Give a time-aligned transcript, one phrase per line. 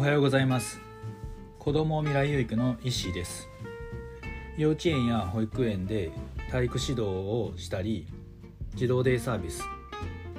[0.00, 0.80] おはようございます。
[1.58, 3.50] 子ども未来養育の石井です。
[4.56, 6.10] 幼稚園や保育園で
[6.50, 8.06] 体育指導をしたり
[8.74, 9.62] 児童デイサービス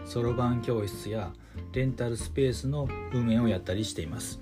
[0.03, 1.31] そろばん教室や
[1.73, 4.39] レンタルスペースの運営をやったりしています、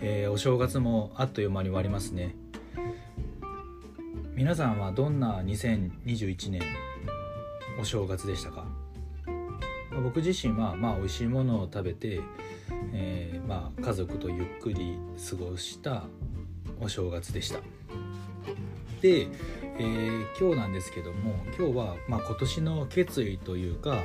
[0.00, 2.34] えー、お正月もあっという間に終わりますね。
[4.34, 6.60] 皆さんはどんな2021年
[7.80, 8.83] お正月でしたか？
[10.02, 12.20] 僕自身はまあ美味しいものを食べて、
[12.92, 14.98] えー、まあ家族とゆっくり
[15.30, 16.04] 過ごした
[16.80, 17.60] お正月でした。
[19.00, 19.28] で、
[19.78, 24.02] えー、今日なんですけども今日はまあ今年の決意というか、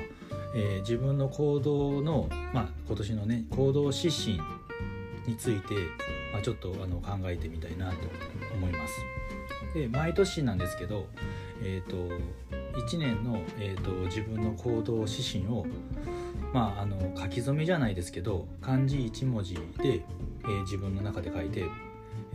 [0.56, 4.42] えー、自分の行動の、まあ、今年のね行動指針
[5.28, 5.76] について、
[6.32, 7.98] まあ、ちょっとあの考えてみたいなと
[8.54, 8.94] 思います。
[9.74, 11.08] で毎年なんですけど、
[11.62, 11.98] えーと、
[12.80, 15.66] 1年の、えーと、自分の行動指針を、
[16.54, 19.62] まあ、あの書き初めじゃないですけど漢字1文字で、
[20.44, 21.66] えー、自分の中で書いて、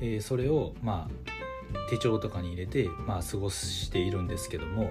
[0.01, 4.91] えー、それを、まあ、手帳とかに入れて、まあ、過ごしているんですけども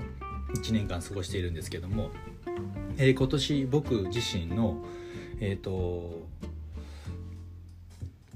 [0.55, 2.11] 1年間過ごしているんですけども、
[2.97, 4.83] えー、今年僕自身の、
[5.39, 6.23] えーと、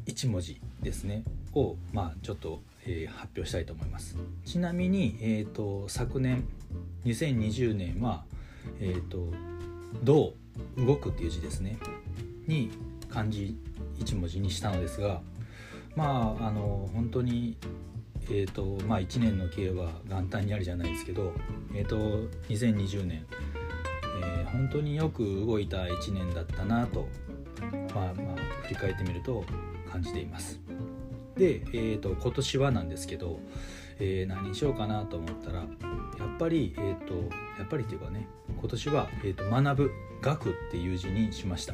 [0.08, 1.24] 1文字ですね。
[1.54, 4.16] を、まあ、ちょっとえー、発表したいと思います。
[4.46, 6.48] ちなみに、えーと、昨年
[7.06, 8.24] 2020年は
[8.80, 9.34] 「えーと、
[10.04, 10.34] ど
[10.78, 11.78] う動く」っていう字ですね。
[12.48, 12.72] に
[13.10, 13.58] 漢字
[14.00, 15.22] 1文字にしたのですが
[15.96, 17.58] まああの本当に
[18.30, 21.32] えーとまあ、1年の経営は元旦にあるじゃないですけど、
[21.74, 21.96] えーと、
[22.50, 23.26] 2020年、
[24.22, 27.08] えー、本当によく動いた1年だったなと、
[27.94, 29.44] まあまあ、振り返ってみると
[29.92, 30.60] 感じています。
[31.36, 33.40] で、えーと、今年はなんですけど、
[34.00, 35.68] えー、何にしようかなと思ったらやっ
[36.38, 37.14] ぱり、えーと、
[37.58, 38.28] やっぱりっていうかね
[38.60, 39.92] 今年は、えーと、学ぶ
[40.22, 41.74] 学っていう字にしました。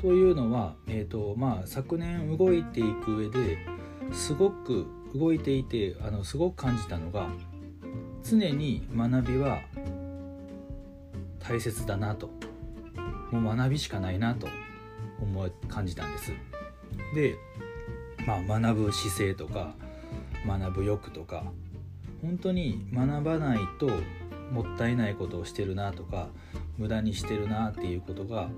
[0.00, 3.58] というのは、えーとまあ、昨年動いていく上で
[4.12, 7.28] すごく動いていてあのすごく感じたのが
[8.22, 9.58] 常に学びは
[11.40, 12.30] 大切だなと
[13.30, 14.48] もう学びしかないなと
[15.20, 16.32] 思い感じたんです。
[17.14, 17.36] で
[18.26, 19.74] まあ、学ぶ姿勢とか
[20.46, 21.44] 学ぶ欲とか
[22.20, 23.88] 本当に学ばないと
[24.52, 26.28] もったいないことをしてるなとか
[26.76, 28.50] 無駄にしてるなっていうことが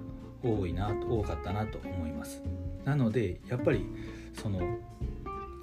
[0.43, 2.43] 多いな多かったなと思います
[2.85, 3.87] なのでやっぱり
[4.35, 4.61] その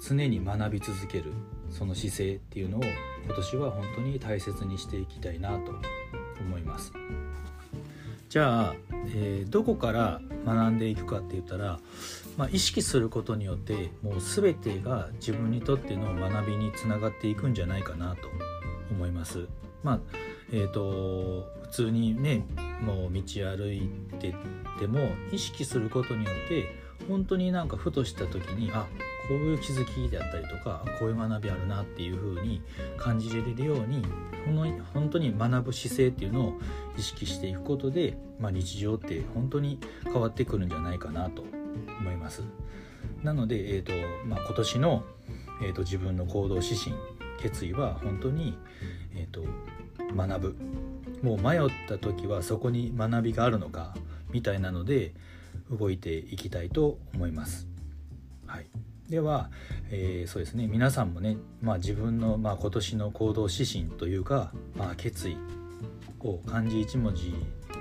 [0.06, 1.32] 常に学び続ける
[1.70, 2.82] その姿勢っていうのを
[3.26, 5.74] 今年は本当に大切にしていきたいなと
[6.40, 6.92] 思います
[8.28, 8.74] じゃあ、
[9.14, 11.78] えー、どこから学んでいくかって言ったら、
[12.36, 18.28] まあ、意識することによってもう全てが自分にとっての学びにつながっていくんじゃないかなと
[18.90, 19.46] 思います。
[19.82, 20.00] まあ
[20.50, 22.44] えーと、普通にね
[22.80, 23.22] もう道
[23.56, 24.34] 歩いて
[24.78, 26.66] ても意識することによって
[27.08, 28.86] 本当になんかふとした時にあ
[29.28, 32.62] こういう気づきであったりとかこういう学びあるなっていう風に
[32.96, 34.02] 感じられるように
[34.94, 36.52] 本当に学ぶ姿勢っていうのを
[36.96, 41.44] 意識していくことで、まあ、日常って本当に変わってくるんじゃないかなと
[42.00, 42.42] 思います。
[43.22, 43.92] なので、えーと
[44.26, 45.04] まあ、今年の、
[45.62, 46.94] えーと、自分の行動指針
[47.40, 48.56] 決意は本当に、
[49.14, 49.44] えーと
[50.16, 50.56] 学ぶ
[51.22, 53.94] もう迷った時はそこに学びがあるのか
[54.30, 55.14] みたいなので
[55.70, 57.66] 動いていきたいと思います。
[58.46, 58.66] はい、
[59.08, 59.50] では、
[59.90, 65.36] えー、そうですね皆さんもね、まあ、自分の、まあ、今年の行動指針というか、まあ、決意
[66.20, 67.34] を漢字一文字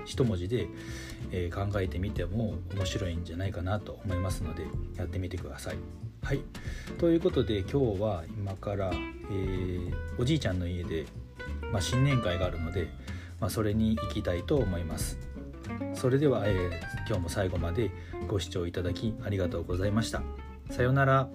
[0.05, 0.67] 一文字で、
[1.31, 4.63] えー、考えてみても面白いんじゃないかなと思いますので
[4.95, 5.77] やってみてください。
[6.23, 6.41] はい、
[6.97, 11.05] ということで今日は今から、えー、おじいちゃんの家で、
[11.71, 12.87] まあ、新年会があるので、
[13.39, 15.17] まあ、それに行きたいと思います。
[15.93, 17.91] それでは、えー、今日も最後まで
[18.27, 20.46] ご視聴いただきありがとうございました。
[20.69, 21.29] さよなら。